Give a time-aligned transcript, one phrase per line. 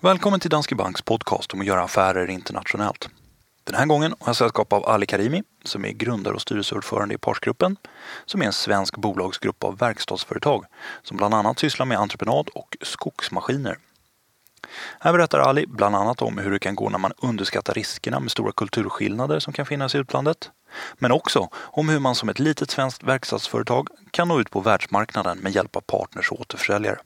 [0.00, 3.08] Välkommen till Danske Banks podcast om att göra affärer internationellt.
[3.64, 7.18] Den här gången har jag sällskap av Ali Karimi som är grundare och styrelseordförande i
[7.18, 7.76] Parsgruppen
[8.26, 10.64] som är en svensk bolagsgrupp av verkstadsföretag
[11.02, 13.78] som bland annat sysslar med entreprenad och skogsmaskiner.
[15.00, 18.30] Här berättar Ali bland annat om hur det kan gå när man underskattar riskerna med
[18.30, 20.50] stora kulturskillnader som kan finnas i utlandet.
[20.94, 25.38] Men också om hur man som ett litet svenskt verkstadsföretag kan nå ut på världsmarknaden
[25.38, 26.98] med hjälp av partners och återförsäljare.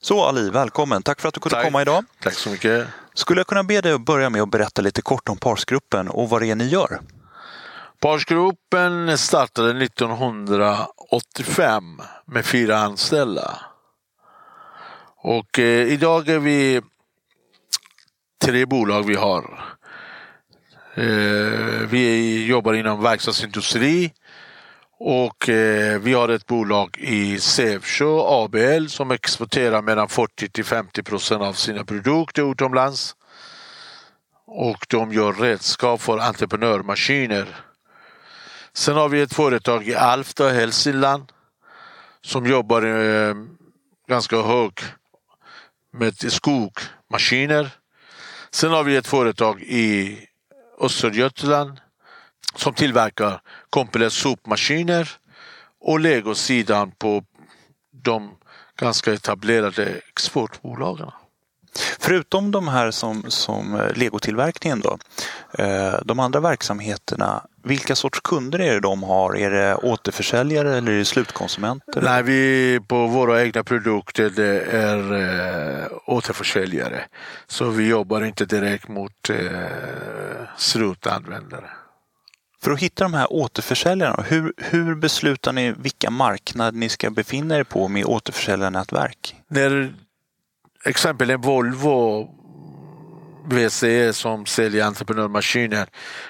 [0.00, 1.02] Så Ali, välkommen.
[1.02, 1.64] Tack för att du kunde Tack.
[1.64, 2.04] komma idag.
[2.22, 2.88] Tack så mycket.
[3.14, 6.30] Skulle jag kunna be dig att börja med att berätta lite kort om Parsgruppen och
[6.30, 7.00] vad det är ni gör?
[8.00, 13.58] Parsgruppen startade 1985 med fyra anställda.
[15.16, 16.80] Och eh, idag är vi
[18.44, 19.60] tre bolag vi har.
[20.94, 21.04] Eh,
[21.88, 24.12] vi jobbar inom verkstadsindustri
[25.00, 31.02] och eh, vi har ett bolag i Sävsjö ABL som exporterar mellan 40 till 50
[31.02, 33.16] procent av sina produkter utomlands.
[34.46, 37.46] Och de gör redskap för entreprenörmaskiner.
[38.72, 41.32] Sen har vi ett företag i Alfta, Hälsingland
[42.20, 43.34] som jobbar eh,
[44.08, 44.72] ganska hög
[45.92, 47.70] med skogmaskiner.
[48.50, 50.18] Sen har vi ett företag i
[50.80, 51.80] Östergötland
[52.54, 55.10] som tillverkar komplett sopmaskiner
[55.80, 57.24] och legosidan på
[58.04, 58.30] de
[58.80, 61.10] ganska etablerade exportbolagen.
[61.98, 64.98] Förutom de här som, som eh, legotillverkningen då,
[65.58, 69.36] eh, de andra verksamheterna, vilka sorts kunder är det de har?
[69.36, 72.02] Är det återförsäljare eller är det slutkonsumenter?
[72.02, 75.12] Nej, vi på våra egna produkter det är
[75.82, 77.00] eh, återförsäljare.
[77.46, 79.36] Så vi jobbar inte direkt mot eh,
[80.56, 81.70] slutanvändare.
[82.62, 87.56] För att hitta de här återförsäljarna, hur, hur beslutar ni vilka marknader ni ska befinna
[87.56, 89.36] er på med återförsäljarnätverk?
[89.48, 89.94] När
[90.84, 92.28] exempel en Volvo
[93.50, 95.86] VCE som säljer entreprenörmaskiner,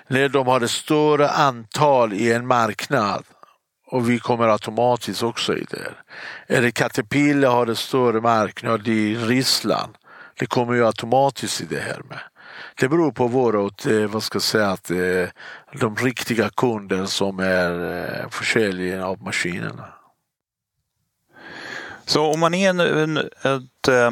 [0.09, 3.25] när de har ett större antal i en marknad
[3.91, 5.93] och vi kommer automatiskt också i det.
[6.47, 9.95] Eller Caterpillar har en större marknad i Ryssland.
[10.39, 12.19] Det kommer ju automatiskt i det här med.
[12.75, 15.29] Det beror på våra, eh, vad ska jag säga, att eh,
[15.81, 19.85] de riktiga kunder som är eh, försäljare av maskinerna.
[22.05, 24.11] Så om man är en, en, ett eh,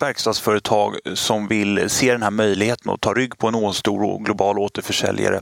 [0.00, 4.58] verkstadsföretag som vill se den här möjligheten och ta rygg på en stor och global
[4.58, 5.40] återförsäljare.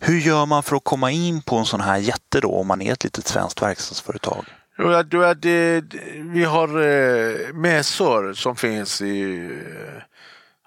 [0.00, 2.82] Hur gör man för att komma in på en sån här jätte då om man
[2.82, 4.44] är ett litet svenskt verkstadsföretag?
[4.78, 5.02] Ja,
[5.34, 5.84] det,
[6.16, 6.68] vi har
[7.52, 9.50] mässor som finns i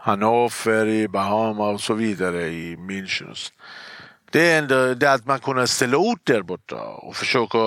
[0.02, 3.52] Hannover, i Bahama och så vidare i München.
[4.32, 7.58] Det är ändå det att man kunde ställa ut där borta och försöka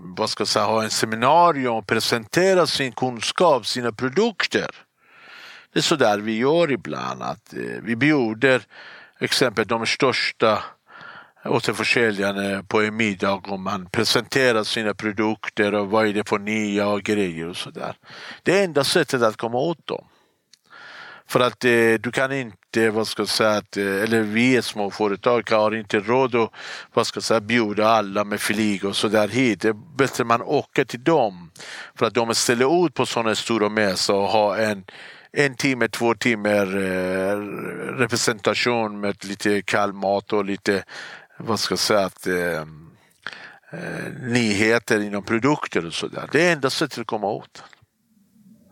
[0.00, 4.70] vad ska jag säga, ha en seminarium och presentera sin kunskap, sina produkter.
[5.72, 7.22] Det är så där vi gör ibland.
[7.22, 8.62] Att, eh, vi bjuder
[9.18, 10.62] exempel de största
[11.44, 16.98] återförsäljarna på en middag och man presenterar sina produkter och vad är det för nya
[16.98, 17.96] grejer och sådär.
[18.42, 20.04] Det är enda sättet att komma åt dem.
[21.28, 24.62] För att eh, du kan inte, vad ska jag säga, att, eh, eller vi är
[24.62, 26.50] små företag har inte råd att
[26.94, 29.60] vad ska jag säga, bjuda alla med flyg och sådär hit.
[29.60, 31.50] Det är bättre man åker till dem.
[31.94, 34.84] För att de ställer ut på sådana stora mässor och har en
[35.38, 37.36] en timme, två timmar eh,
[37.98, 40.84] representation med lite kall mat och lite,
[41.38, 42.60] vad ska jag säga, att, eh,
[43.70, 46.28] eh, nyheter inom produkter och sådär.
[46.32, 47.62] Det är enda sättet att komma åt.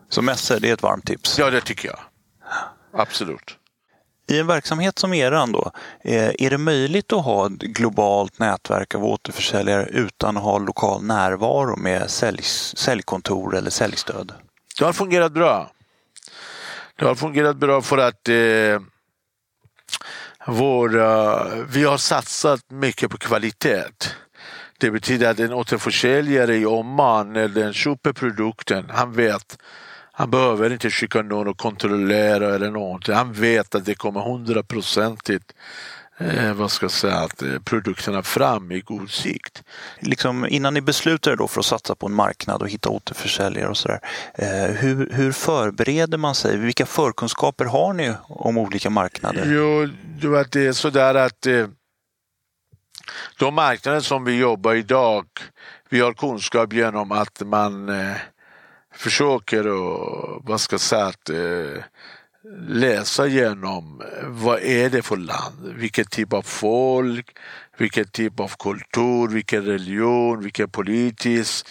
[0.08, 1.38] Så mässor, det är ett varmt tips.
[1.38, 1.98] Ja, det tycker jag.
[2.94, 3.58] Absolut.
[4.26, 5.70] I en verksamhet som eran då,
[6.04, 11.02] eh, är det möjligt att ha ett globalt nätverk av återförsäljare utan att ha lokal
[11.02, 12.42] närvaro med sälj,
[12.76, 14.32] säljkontor eller säljstöd?
[14.78, 15.70] Det har fungerat bra.
[16.96, 18.80] Det har fungerat bra för att eh,
[20.46, 23.84] våra, vi har satsat mycket på kvalitet.
[24.78, 29.58] Det betyder att en återförsäljare i Oman, när den köper produkten, han vet
[30.16, 33.14] han behöver inte skicka någon och kontrollera eller någonting.
[33.14, 35.54] Han vet att det kommer hundraprocentigt
[36.18, 39.62] eh, vad ska jag säga, att eh, produkterna fram i god sikt.
[39.98, 43.68] Liksom, innan ni beslutar er då för att satsa på en marknad och hitta återförsäljare
[43.68, 44.00] och sådär.
[44.34, 46.56] Eh, hur, hur förbereder man sig?
[46.56, 49.44] Vilka förkunskaper har ni om olika marknader?
[49.46, 49.88] Jo,
[50.20, 51.66] du vet, det är sådär att eh,
[53.38, 55.26] de marknader som vi jobbar idag,
[55.88, 58.16] vi har kunskap genom att man eh,
[58.96, 61.82] försöker och, vad ska jag säga, att, eh,
[62.68, 67.36] läsa igenom eh, vad är det för land, vilken typ av folk,
[67.78, 71.66] vilken typ av kultur, vilken religion, vilken politisk,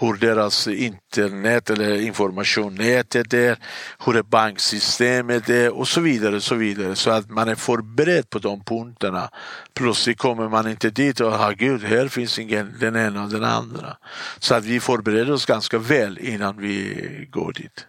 [0.00, 3.58] hur deras internet eller informationnätet är,
[4.06, 6.36] hur banksystemet är och så vidare.
[6.36, 9.30] och Så vidare så att man är förberedd på de punkterna.
[9.74, 13.44] Plötsligt kommer man inte dit och har gud, här finns ingen den ena och den
[13.44, 13.96] andra.
[14.38, 17.86] Så att vi förbereder oss ganska väl innan vi går dit.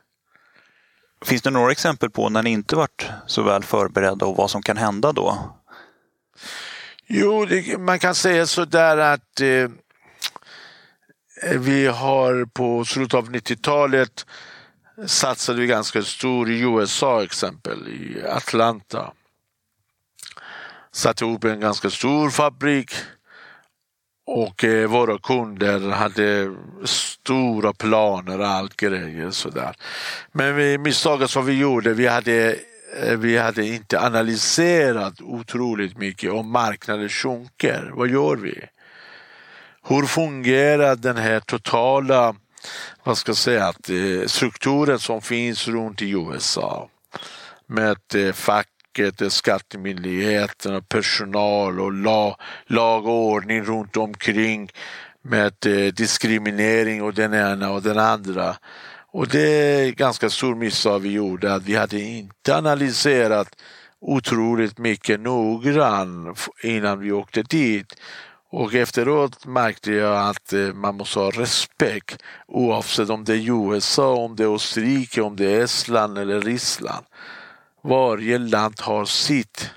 [1.25, 4.61] Finns det några exempel på när ni inte varit så väl förberedda och vad som
[4.61, 5.53] kan hända då?
[7.07, 9.69] Jo, det, man kan säga så där att eh,
[11.51, 14.25] vi har på slutet av 90-talet
[15.05, 19.13] satsade vi ganska stor i USA exempel, i Atlanta.
[20.91, 22.91] Satte ihop en ganska stor fabrik
[24.25, 26.55] och eh, våra kunder hade
[26.85, 29.75] stora planer och allt grejer sådär.
[30.31, 32.55] Men vi, misstaget som vi gjorde, vi hade,
[33.01, 37.91] eh, vi hade inte analyserat otroligt mycket om marknaden sjunker.
[37.93, 38.65] Vad gör vi?
[39.87, 42.35] Hur fungerar den här totala
[43.03, 46.89] vad ska jag säga, att, eh, strukturen som finns runt i USA?
[47.67, 52.35] Med eh, facket, eh, skattemyndigheten och personal och lag,
[52.67, 54.69] lag och ordning runt omkring
[55.21, 55.53] med
[55.93, 58.55] diskriminering och den ena och den andra.
[59.11, 63.55] Och det är ganska stor misstag vi gjorde att vi hade inte analyserat
[64.01, 67.95] otroligt mycket noggrant innan vi åkte dit.
[68.55, 74.13] Och efteråt märkte jag att eh, man måste ha respekt oavsett om det är USA,
[74.13, 77.05] om det är Österrike, om det är Estland eller Ryssland.
[77.83, 79.69] Varje land har sitt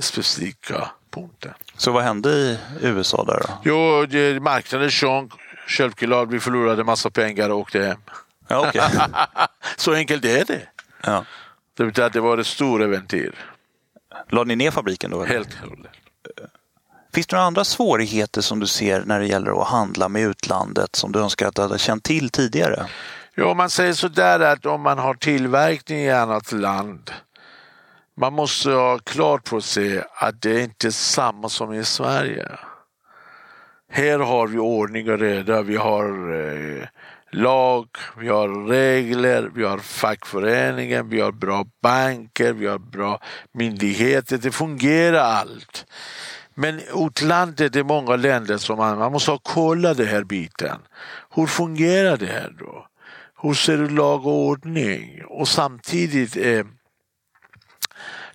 [0.00, 1.54] specifika punkter.
[1.76, 3.58] Så vad hände i USA där då?
[3.64, 5.32] Jo, det, marknaden sjönk.
[5.66, 8.00] Självklart, vi förlorade massa pengar och åkte hem.
[8.48, 8.90] Ja, okay.
[9.76, 10.62] Så enkelt är det.
[11.02, 11.24] ja.
[11.76, 13.34] Det det var ett stort äventyr.
[14.28, 15.22] Lade ni ner fabriken då?
[15.22, 15.34] eller?
[15.34, 15.99] Helt och hållet.
[17.12, 20.96] Finns det några andra svårigheter som du ser när det gäller att handla med utlandet
[20.96, 22.86] som du önskar att du hade känt till tidigare?
[23.34, 27.10] Ja, man säger sådär att om man har tillverkning i annat land
[28.20, 32.48] man måste ha klart för sig att det inte är samma som i Sverige.
[33.92, 36.86] Här har vi ordning och reda, vi har eh,
[37.30, 43.20] lag, vi har regler, vi har fackföreningen, vi har bra banker, vi har bra
[43.52, 44.38] myndigheter.
[44.38, 45.86] Det fungerar allt.
[46.54, 50.78] Men utlandet, det är många länder som man, man måste ha den här biten.
[51.34, 52.86] Hur fungerar det här då?
[53.42, 55.24] Hur ser det lag och ordning?
[55.24, 56.64] Och samtidigt eh,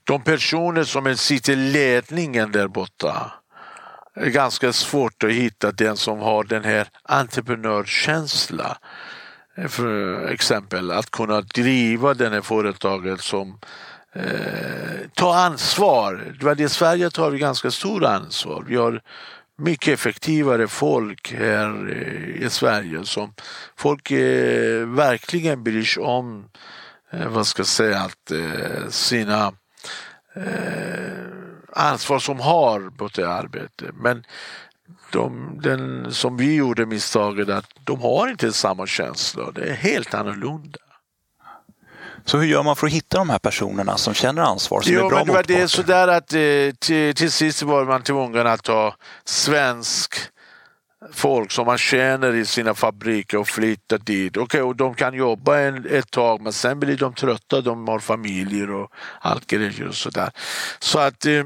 [0.04, 3.32] de personer som sitter i ledningen där borta
[4.16, 8.78] är ganska svårt att hitta den som har den här entreprenörskänsla.
[9.58, 13.60] Eh, för exempel att kunna driva det här företaget som
[14.16, 16.36] eh, tar ansvar.
[16.58, 18.66] I Sverige tar vi ganska stor ansvar.
[18.68, 19.02] Vi har
[19.58, 23.34] mycket effektivare folk här eh, i Sverige som
[23.76, 26.50] folk eh, verkligen bryr sig om,
[27.12, 29.54] eh, vad ska jag säga, att eh, sina
[30.36, 31.26] eh,
[31.74, 33.86] ansvar som har på det arbete.
[33.94, 34.24] Men
[35.12, 39.52] de, den som vi gjorde misstaget att de har inte samma känsla.
[39.52, 40.80] Det är helt annorlunda.
[42.25, 45.06] Så hur gör man för att hitta de här personerna som känner ansvar, som Jo,
[45.06, 48.04] är bra men det var det är sådär att eh, till, till sist var man
[48.04, 48.95] tvungen att ta
[49.25, 50.16] svensk
[51.12, 54.38] folk som man känner i sina fabriker och flytta dit.
[54.38, 58.00] Okej, och de kan jobba en, ett tag men sen blir de trötta, de har
[58.00, 58.91] familjer och
[59.22, 60.32] allt grejer och sådär.
[60.79, 61.44] Så att eh,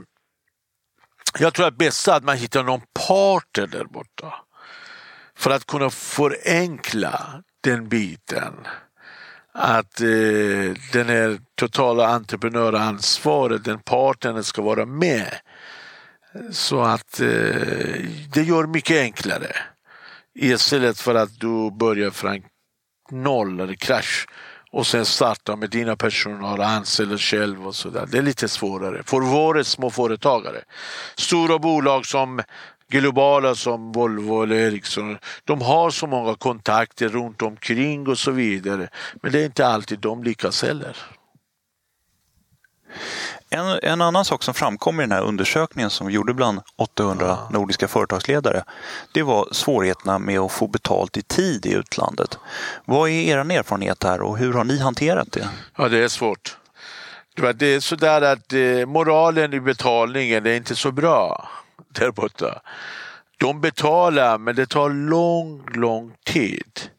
[1.39, 4.33] jag tror att det bästa är att man hittar någon partner där borta.
[5.36, 8.53] För att kunna förenkla den biten.
[9.53, 15.36] Att eh, den här totala entreprenöransvaret, den parten, ska vara med.
[16.51, 17.27] Så att eh,
[18.34, 19.56] det gör mycket enklare.
[20.36, 22.41] Istället för att du börjar från
[23.12, 24.27] noll eller krasch
[24.72, 28.08] och sen starta med dina personal och anställa själv och sådär.
[28.12, 30.62] Det är lite svårare för våra småföretagare.
[31.15, 32.41] Stora bolag som
[32.89, 38.89] globala som Volvo eller Ericsson, de har så många kontakter runt omkring och så vidare.
[39.22, 40.98] Men det är inte alltid de lyckas heller.
[43.50, 47.38] En, en annan sak som framkom i den här undersökningen som vi gjorde bland 800
[47.51, 48.63] nordiska företagsledare,
[49.13, 52.38] det var svårigheterna med att få betalt i tid i utlandet.
[52.86, 55.50] Vad är er erfarenhet här och hur har ni hanterat det?
[55.77, 56.58] Ja, det är svårt.
[57.55, 61.50] Det är sådär att eh, moralen i betalningen är inte så bra
[61.88, 62.62] där borta.
[63.38, 66.89] De betalar men det tar lång, lång tid.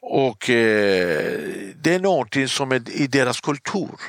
[0.00, 1.40] Och eh,
[1.74, 4.00] det är någonting som är i deras kultur.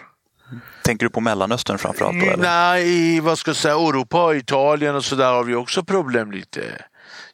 [0.83, 2.19] Tänker du på Mellanöstern framförallt?
[2.19, 2.43] Då, eller?
[2.43, 6.61] Nej, i vad ska jag säga, Europa, Italien och sådär har vi också problem lite.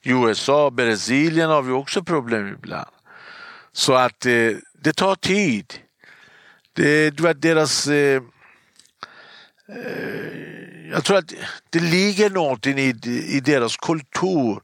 [0.03, 2.89] USA, Brasilien har vi också problem ibland.
[3.71, 5.73] Så att eh, det tar tid.
[6.73, 7.87] Det, det var deras...
[7.87, 8.21] Eh,
[9.69, 10.54] eh,
[10.91, 11.33] jag tror att
[11.69, 12.95] det ligger någonting i,
[13.29, 14.59] i deras kultur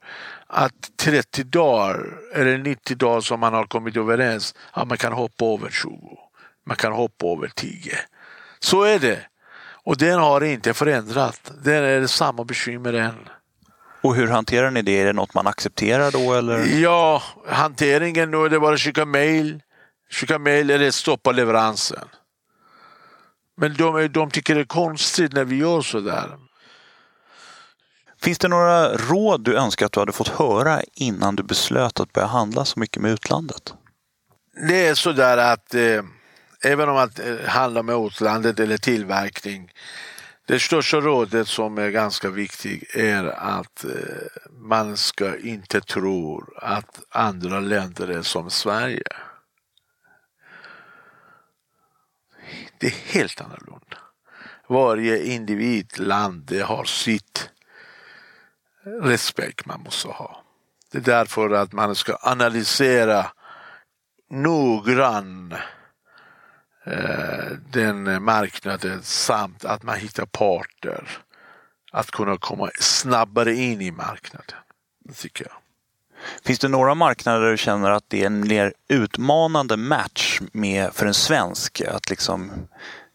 [0.48, 5.46] att 30 dagar eller 90 dagar som man har kommit överens, att man kan hoppa
[5.46, 6.18] över 20.
[6.66, 7.98] Man kan hoppa över 10.
[8.60, 9.20] Så är det.
[9.84, 11.52] Och den har inte förändrat.
[11.64, 13.16] Den är samma bekymmer än.
[14.02, 15.02] Och hur hanterar ni det?
[15.02, 16.34] Är det något man accepterar då?
[16.34, 16.82] Eller?
[16.82, 19.62] Ja, hanteringen nu är det bara att skicka mail.
[20.12, 22.08] Skicka mail eller stoppa leveransen.
[23.62, 26.38] Men de, de tycker det är konstigt när vi gör sådär.
[28.22, 32.14] Finns det några råd du önskar att du hade fått höra innan du beslöt att
[32.14, 33.74] börja handla så mycket med utlandet?
[34.70, 36.04] Det är sådär att eh,
[36.64, 39.72] även om man eh, handlar med utlandet eller tillverkning
[40.48, 43.92] det största rådet som är ganska viktigt är att eh,
[44.52, 49.04] man ska inte tro att andra länder är som Sverige.
[52.82, 53.98] Det är helt annorlunda.
[54.68, 57.50] Varje individ, land, det har sitt
[59.02, 60.44] respekt man måste ha.
[60.92, 63.32] Det är därför att man ska analysera
[64.30, 65.54] noggrant
[66.84, 71.08] Eh, den marknaden samt att man hittar parter
[71.92, 74.58] att kunna komma snabbare in i marknaden.
[75.00, 75.54] Det tycker jag.
[76.46, 80.94] Finns det några marknader där du känner att det är en mer utmanande match med,
[80.94, 82.52] för en svensk att liksom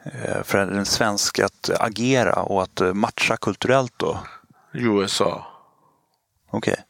[0.04, 4.18] eh, för en svensk att agera och att matcha kulturellt då?
[4.72, 5.46] USA.
[6.50, 6.72] Okej.
[6.72, 6.84] Okay.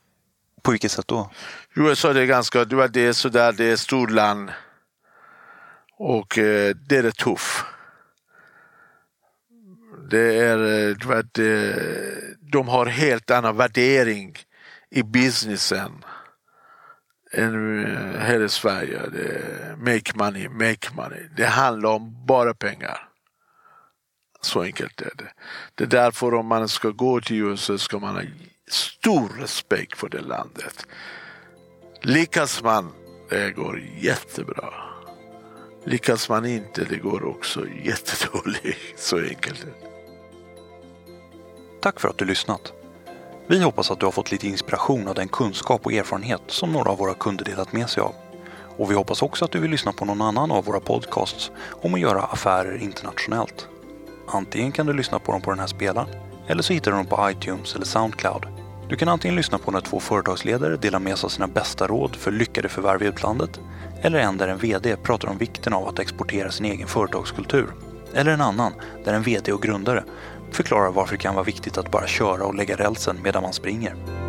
[0.63, 1.31] På vilket sätt då?
[1.75, 4.51] USA det är ganska, det är sådär, det är storland.
[5.99, 7.65] Och eh, det är tuff.
[10.11, 10.59] Det är,
[11.09, 11.83] vet, eh,
[12.41, 14.37] de har helt annan värdering
[14.91, 16.05] i businessen
[17.33, 17.51] eh,
[18.19, 19.01] här i Sverige.
[19.13, 21.29] Det make money, make money.
[21.37, 23.09] Det handlar om bara pengar.
[24.41, 25.33] Så enkelt är det.
[25.75, 28.23] Det är därför om man ska gå till USA ska man ha
[28.71, 30.87] stor respekt för det landet.
[32.03, 32.93] Lyckas man,
[33.29, 34.75] det går jättebra.
[35.85, 38.79] Lyckas man inte, det går också jättedåligt.
[38.97, 39.97] Så enkelt är det.
[41.81, 42.73] Tack för att du lyssnat.
[43.49, 46.91] Vi hoppas att du har fått lite inspiration av den kunskap och erfarenhet som några
[46.91, 48.15] av våra kunder delat med sig av.
[48.79, 51.51] Och vi hoppas också att du vill lyssna på någon annan av våra podcasts
[51.83, 53.69] om att göra affärer internationellt.
[54.29, 56.09] Antingen kan du lyssna på dem på den här spelaren
[56.47, 58.47] eller så hittar du dem på iTunes eller Soundcloud.
[58.89, 62.17] Du kan antingen lyssna på när två företagsledare delar med sig av sina bästa råd
[62.17, 63.61] för lyckade förvärv i utlandet
[64.03, 67.67] eller en där en VD pratar om vikten av att exportera sin egen företagskultur.
[68.15, 68.73] Eller en annan
[69.05, 70.05] där en VD och grundare
[70.51, 74.26] förklarar varför det kan vara viktigt att bara köra och lägga rälsen medan man springer.